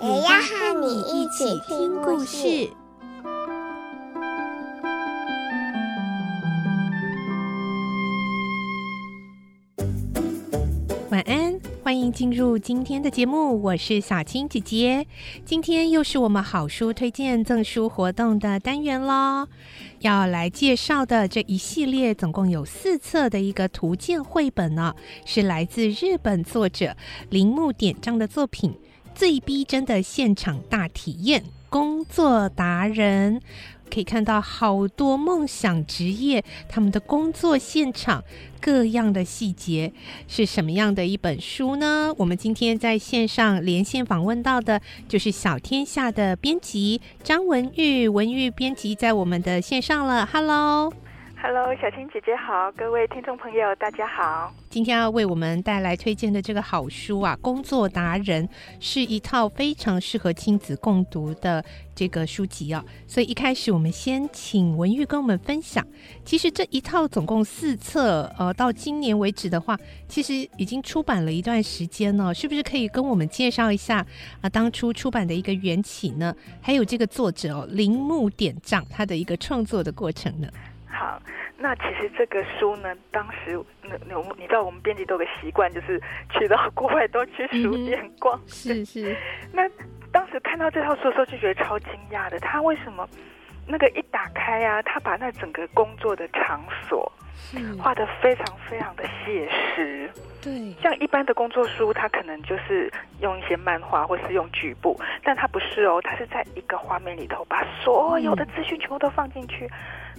[0.00, 2.70] 也要和你一起听故事。
[11.10, 15.04] 晚安，欢迎进入今天的节目，我是小青姐姐。
[15.44, 19.48] 今天又是我们好书推荐赠书活动的单元喽，
[19.98, 26.96] 要来介绍的这一系列总共有四册的一个图鉴绘本呢，是来自日本作者
[27.30, 28.78] 铃木典章的作品。
[29.18, 33.42] 最逼真的现场大体验，工作达人
[33.92, 38.22] 可以看到好多梦想职业，他们的工作现场
[38.60, 39.92] 各样的细节
[40.28, 42.14] 是什么样的一本书呢？
[42.16, 50.92] 我们今天在线上连线访问到的，就是小天下的编辑张文玉，文玉编辑在我们的线上了，Hello。
[51.40, 54.52] Hello，小青姐姐好，各位听众朋友大家好。
[54.68, 58.44] 今天要为我们带来推荐的这个好书啊，《工作达人》
[58.80, 62.84] 是一套非常适合亲子共读的这个书籍啊。
[63.06, 65.86] 所以一开始我们先请文玉跟我们分享，
[66.24, 69.78] 其实这一套总共四册，呃，到今年为止的话，
[70.08, 74.04] 其实已经出版了一段时间了，是不是可以跟我们介绍一下
[74.40, 74.48] 啊？
[74.48, 76.34] 当初出版的一个缘起呢？
[76.60, 80.48] 还有这个作者哦，铃木典藏他的一个创作的过程呢？
[80.98, 81.22] 好，
[81.56, 88.36] 那其实这个书呢，当时那那你知道我们编辑都有个习惯，就是去到国外都去书店逛。
[88.40, 89.16] 嗯、是是。
[89.54, 89.62] 那
[90.10, 92.40] 当时看到这套书的时候，就觉得超惊讶的。
[92.40, 93.08] 他为什么
[93.68, 97.12] 那个一打开啊，他把那整个工作的场所
[97.78, 100.10] 画的非常非常的写实。
[100.42, 100.72] 对。
[100.82, 102.90] 像一般的工作书，他可能就是
[103.20, 109.66] 用一些漫画或是用局部，但他不是哦，他是在一个画面里头把所有的资讯全部都放进去。
[109.66, 109.70] 嗯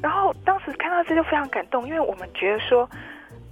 [0.00, 2.88] 然后当时看到这就非常感动，因为我们觉得说，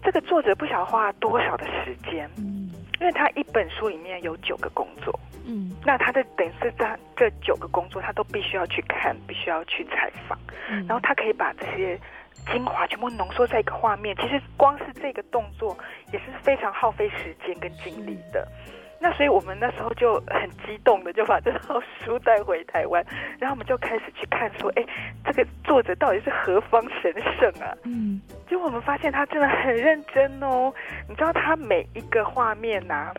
[0.00, 2.55] 这个作者不晓得花多少的时间，嗯，
[3.00, 10.38] 因为他一本书里面有九个工作，嗯，那他的等于是在这九个工作，他都必须要去看，必须要去采访，
[10.70, 11.98] 嗯，然后他可以把这些
[12.52, 15.76] 精华全部浓缩在一个画面，其实光是这个动作
[16.12, 18.46] 也是非常耗费时间跟精力的。
[18.98, 23.04] 那所以我们那时候就很激动的就把这套书带回台湾，
[23.38, 24.82] 然后我们就开始去看说，哎，
[25.22, 27.76] 这个作者到底是何方神圣啊？
[27.84, 28.15] 嗯，
[28.48, 30.72] 结果我们发现他真的很认真哦。
[31.08, 33.14] 你知道他每一个画面呐、啊，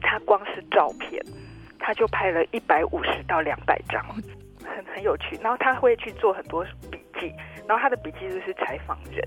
[0.00, 1.22] 他光是照片，
[1.78, 4.04] 他就拍了一百五十到两百张，
[4.64, 5.36] 很很有趣。
[5.42, 7.32] 然后他会去做很多笔记。
[7.68, 9.22] 然后他的笔记就是采访人，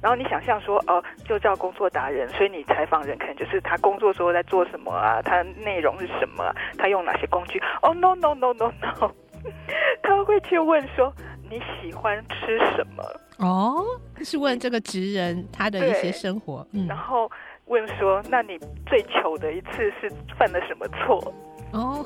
[0.00, 7.58] 然后你想象说，哦、呃，就叫工作达人，所以你采访人可能就是他工作时候在做什么啊，他的内容是什么，他用哪些工具？
[7.82, 9.10] 哦、oh,，no no no no no，
[10.00, 11.12] 他会去问说
[11.50, 13.02] 你喜欢吃什么？
[13.38, 13.84] 哦，
[14.22, 17.30] 是问这个职人他的一些生活，嗯，然后
[17.66, 21.32] 问说，那你最糗的一次是犯了什么错？
[21.72, 22.04] 哦，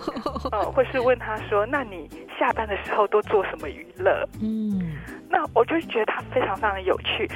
[0.50, 4.28] 哦，或是问他说，那你下班的时候都做什么娱乐？
[4.42, 4.97] 嗯。
[5.31, 7.26] 那我就觉得他非常非常的有趣，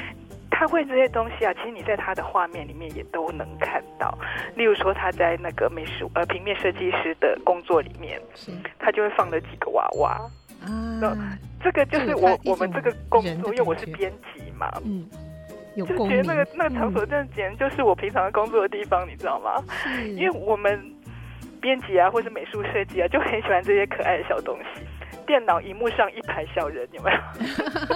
[0.50, 4.12] 他会这些东西啊，其实你在他的画面里面也都能看到。
[4.54, 10.20] 例如说他在那个美术呃平面设计师的工作里面，是他就会放了几个娃娃
[10.66, 10.98] 啊。
[11.00, 15.06] 那这个就是我我们这个工作，因为我是编辑嘛，嗯，
[15.76, 19.62] 就觉得那个那个场所真的简直就是我平常工作的地方，你知道吗？
[20.16, 20.80] 因为我们
[21.60, 24.82] 编辑啊，或是美术设计啊，就很喜欢这些可爱的小东西。
[25.26, 27.18] 电脑荧幕上一排小人，有没有？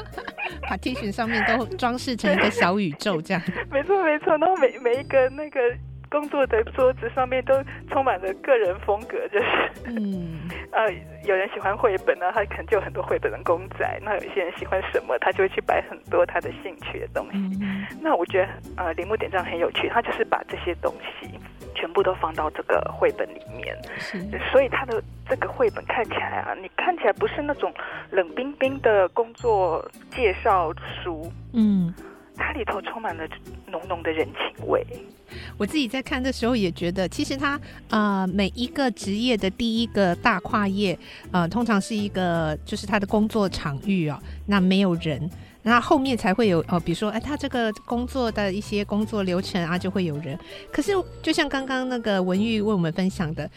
[0.68, 3.40] 把 T 恤上面都装饰成一个小宇宙，这样。
[3.70, 4.36] 没错，没错。
[4.36, 5.60] 然后每每一个那个
[6.10, 7.54] 工作的桌子上面都
[7.88, 9.46] 充满了个人风格，就是，
[9.86, 10.40] 嗯，
[10.72, 10.92] 呃，
[11.24, 14.00] 有人喜欢绘本呢，他可能就有很多绘本的公仔。
[14.02, 17.38] 那有一些人喜欢什么，他就会去摆很多他的兴趣的东西。
[17.62, 21.30] 嗯、那我觉得，呃，铃木典章很有趣，他就是把这些东西。
[21.72, 24.20] 全部都放到这个绘本里面，是，
[24.52, 27.72] 所以他的这个绘本看起来啊，你看起来不是那种
[28.10, 30.70] 冷冰冰的工作介绍
[31.02, 31.94] 书，嗯，
[32.40, 33.28] 它里头充满了
[33.70, 34.84] 浓浓的人情味。
[35.56, 37.60] 我自己在看的时候也觉得，其实他
[37.90, 40.98] 呃每一个职业的第一个大跨页，
[41.30, 45.30] 呃，通常是一个就是他的工作场域啊，那没有人。
[45.62, 50.36] 那后面才会有哦，比如说，哎，他这个工作的一些工作流程啊，就会有人。
[50.72, 50.92] 可是，
[51.22, 53.48] 就像刚刚那个文玉为我们分享的，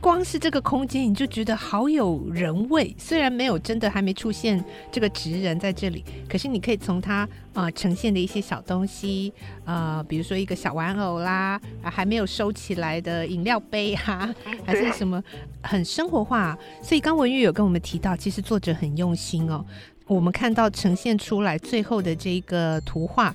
[0.00, 2.94] 光是这个空间，你就觉得好有人味。
[2.98, 4.62] 虽然没有真的还没出现
[4.92, 7.20] 这个职人在这里，可是你可以从它
[7.54, 9.32] 啊、呃、呈现的一些小东西，
[9.64, 14.28] 呃，比如说一个小玩偶啦，啊还没有收起来的饮料杯哈，
[14.66, 15.22] 还是什么
[15.62, 16.58] 很生活化。
[16.82, 19.64] 所以刚文玉有跟我们提到，其实作者很用心哦。
[20.06, 23.34] 我们看到呈现出来最后的这个图画。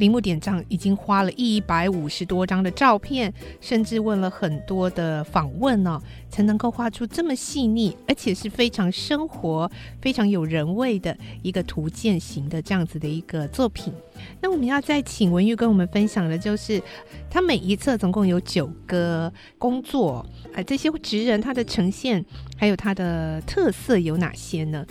[0.00, 6.00] 铃木典藏已经花了一百五十多张的照片，甚至问了很多的访问哦，
[6.30, 9.70] 才能够画出这么细腻，而且是非常生活、
[10.00, 13.92] 非常有人味的一个图鉴型的这样子的一个作品。
[14.40, 16.82] 那我们要再请文玉跟我们分享的，就是
[17.28, 20.24] 他每一册总共有九个工作，
[20.54, 22.24] 啊，这些职人他的呈现
[22.56, 24.86] 还有他的特色有哪些呢？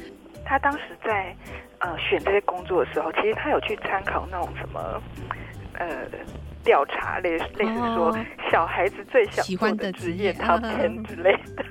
[0.45, 1.35] 他当时在。
[1.79, 5.01] 呃，选这些工作的时候，其实他有去参考那种什么，
[5.73, 5.87] 呃，
[6.63, 8.17] 调查类类似说
[8.51, 11.65] 小孩子最想做的职业 top ten 之类的。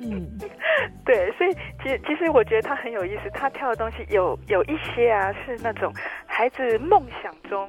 [0.00, 0.26] 嗯，
[1.06, 5.92] 对，所以其实其实我觉得他很有意思，他跳的东西有有一些啊是那种
[6.34, 7.68] 孩子梦想中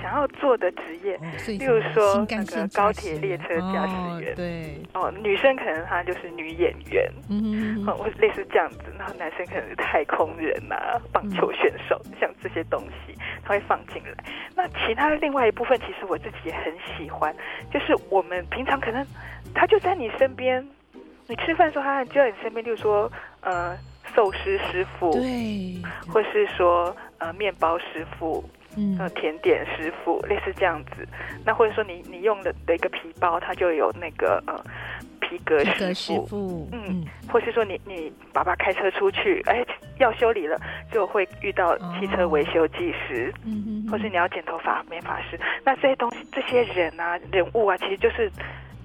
[0.00, 1.18] 想要做的职业，
[1.48, 14.24] 例如说那个高铁列车驾驶员，对，哦，女生可能她就是女演员，嗯，或类似这样子，然后男生可能是太空人啊，棒球选手，像这些东西他会放进来。
[14.54, 17.34] 那其他的另外一部分，其实我自己也很喜欢，
[17.72, 19.04] 就是我们平常可能
[19.52, 20.64] 他就在你身边。
[21.30, 23.12] 你吃饭的时候，他就在你身边，就是说，
[23.42, 23.76] 呃，
[24.14, 25.76] 寿司师傅，对，
[26.10, 28.44] 或是说，呃，面包师傅，
[28.76, 31.06] 嗯，呃，甜点师傅，类似这样子。
[31.44, 34.54] 那或者说你，你你用的的一个皮包，它就有那个呃
[35.20, 39.64] 皮革师傅，嗯，嗯，或是说你你爸爸开车出去，哎，
[39.98, 40.56] 要修理了，
[40.92, 45.38] 就会遇到汽车维修技师，嗯嗯，或是你要剪头发，美发师。
[45.64, 48.30] 那这些东西，这些人啊，人物啊，其实就是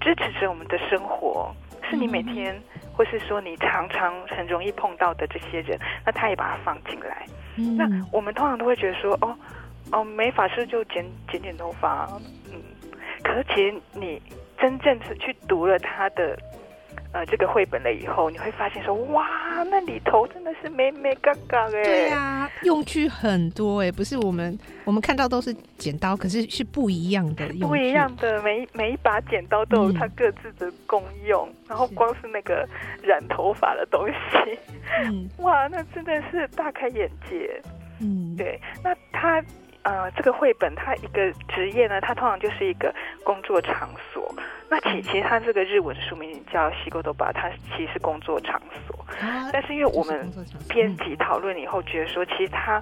[0.02, 1.54] 支持着我们的生活。
[1.90, 2.60] 是你每天，
[2.94, 7.26] 或是说你常常很容易碰到的这些人，那他也把它放进来。
[7.58, 9.36] 嗯、那我们通常都会觉得说，哦
[9.92, 12.08] 哦，美发师就剪剪剪头发，
[12.52, 12.62] 嗯。
[13.24, 14.22] 可是其实你
[14.58, 16.38] 真正是去读了他的。
[17.14, 19.28] 呃，这个绘本了以后，你会发现说，哇，
[19.70, 21.84] 那里头真的是美美嘎嘎哎。
[21.84, 31.48] 对呀、啊，用具很多哎，不是我们我们看到都是剪刀，可是是不一样的用具，不一样的，每每一把剪刀都有它各自的功用。
[31.50, 32.68] 嗯、然后光是那个
[33.04, 34.60] 染头发的东西，
[35.06, 37.62] 嗯， 哇，那真的是大开眼界。
[38.02, 39.40] 嗯，对，那他
[39.84, 42.94] 呃，这个绘本它一个职业呢，它通常就是一个
[43.24, 44.34] 工作场所。
[44.70, 49.06] 那其其实它这个日文书名叫西沟多巴，它其实是工作场所。
[49.52, 50.32] 但是因为我们
[50.68, 52.82] 编辑讨论以后，觉得说其实它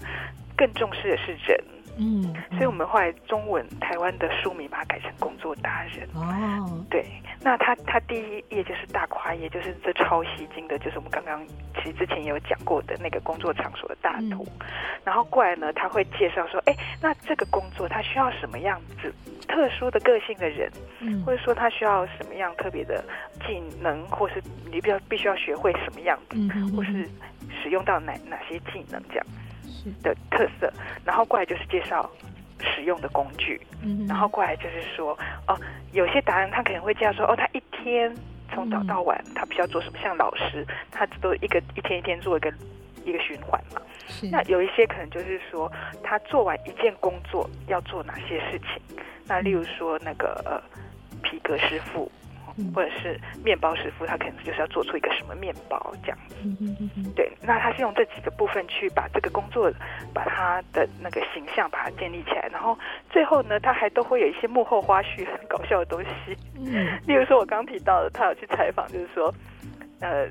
[0.55, 1.59] 更重视的是人。
[1.97, 6.07] 嗯，所以我们后来中文台湾的书名把它改成工作达人。
[6.13, 7.05] 哦，对。
[7.43, 11.43] 那他他第一页就是大跨页，就是这超吸睛的，就是我们刚刚
[11.75, 14.45] 其实之前也有讲过的那个工作场所的大图。
[14.59, 14.67] 嗯、
[15.03, 19.11] 然后过来呢，他会介绍说，哎，那这个工作他需要什么样子
[19.47, 23.03] 特殊的个性的人，嗯、或者说他需要什么样特别的
[23.47, 24.41] 技能，或是
[24.71, 27.09] 你必要必须要学会什么样子，嗯、或是
[27.61, 29.25] 使用到哪哪些技能这样
[30.03, 30.71] 的特色。
[31.05, 32.09] 然后过来就是介绍。
[32.75, 35.17] 使用的工具，嗯、然后过来就是说，
[35.47, 35.59] 哦，
[35.93, 38.15] 有些达人他可能会这样说，哦，他一天
[38.53, 39.97] 从早到晚，嗯、他必须要做什么？
[39.97, 42.53] 像老师，他都一个一天一天做一个
[43.03, 43.81] 一个循环嘛。
[44.07, 45.71] 是那有一些可能就是说，
[46.03, 48.79] 他做完一件工作要做哪些事情？
[49.25, 50.61] 那例如说那个呃
[51.23, 52.11] 皮革师傅。
[52.73, 56.35] 或者是面包师傅，他可能就是要做出一个什么面包这样子。
[57.15, 59.71] 对，那他是用这几个部分去把这个工作，
[60.13, 62.77] 把他的那个形象把它建立起来，然后
[63.09, 66.37] 最后呢，他还都会有一些幕后花絮、很搞笑的东西。
[66.55, 69.33] 嗯， 例如说我刚提到的，他有去采访，就是说，
[69.99, 70.27] 呃，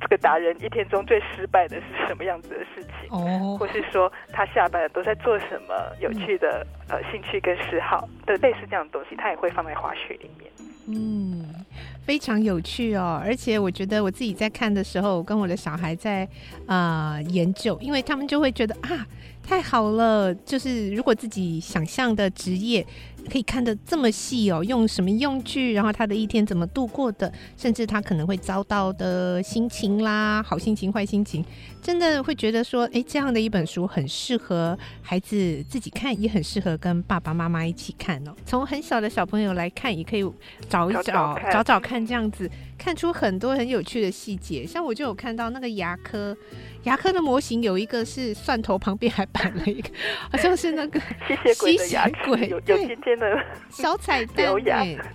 [0.00, 3.08] 这个达人一天中最失败的是什么样子的事情？
[3.10, 10.50] 哦，或是说他下班了都在做什么有趣的呃兴趣跟嗜好的类似这样的东西，他也会放在花絮里面。
[10.88, 11.61] 嗯，
[12.04, 16.28] 非常有趣哦，而且我觉得我自己在看的时候，我跟我的小孩在
[16.66, 19.06] 啊、研究，因为他们就会觉得啊。
[19.44, 22.86] 太好了，就是如果自己想象的职业
[23.30, 31.44] 可以看得这么细哦，用什么用具，然后他的一天怎么度过的，甚至他可能会遭到的心情啦，好心情、坏心情，
[31.82, 38.34] 真的会觉得说，哎，这样的一本书很适合孩子自己看，也很适合跟爸爸妈妈一起看哦。
[38.44, 40.24] 从很小的小朋友来看，也可以
[40.68, 44.66] 找一找，找找，找找看，这样子看出很多很有趣的细节。
[44.66, 46.36] 像我就有看到那个牙科。
[46.84, 49.88] 牙科的模型有一个是蒜头旁边还摆了一个，
[50.30, 51.00] 好像是那个
[51.54, 54.54] 吸血鬼的有有尖尖的 小彩蛋，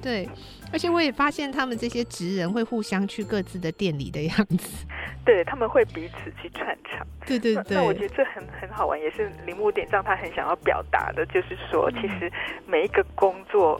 [0.02, 0.28] 对，
[0.72, 4.86] 而且我也发现他们这些职人会互相去各自的店里的样子，
[5.26, 7.06] 对，他们会彼此去串场。
[7.26, 12.32] 对对对，那，那我觉得这很很好玩，也是铃木典藏他很想要表达的，就是说，其实
[12.66, 13.80] 每一个工作。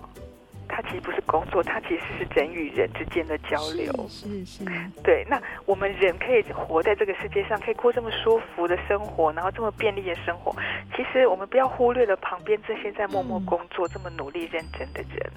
[0.68, 3.92] 它其实不是工作，它其实是人与人之间的交流。
[4.10, 4.66] 是是，是，
[5.04, 5.26] 对。
[5.30, 10.56] 那我们人可以活在这个世界上，可以过这么舒服的生活，然后这么便利的生活。
[10.96, 15.32] 其实我们不要忽略了旁边这些在默默工作、嗯、这么努力认真的人。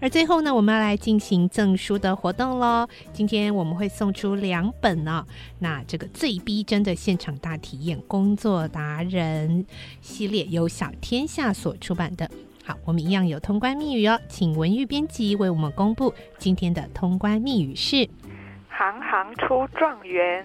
[0.00, 2.86] 而最后呢，我们要来进行赠书的活动喽。
[3.12, 5.26] 今天我们会送出两本呢、哦，
[5.58, 9.66] 那这个最逼真的现场大体验工作达人
[10.00, 12.30] 系列，由小天下所出版的。
[12.68, 18.06] 好，我们一样有通关密语哦，请文玉编辑为我们公布今天的通关密语是
[18.68, 20.44] “行行出状元”。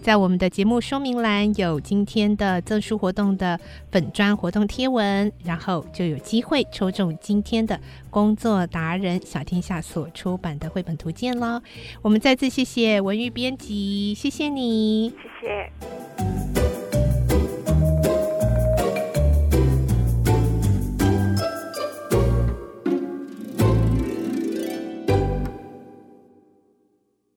[0.00, 3.58] 在我们的节目说明栏有今天的赠书活动的
[3.90, 11.60] 本专活动贴文，然后就有机会抽中今天的工作达人小天下所出版的绘本图鉴喽。
[12.02, 15.08] 我们再次谢谢文玉编辑，谢谢你，
[15.40, 16.33] 谢谢。